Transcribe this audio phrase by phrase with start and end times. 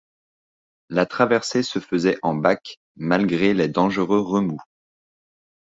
[0.89, 4.59] La traversée se faisait en bac, malgré les dangereux remous.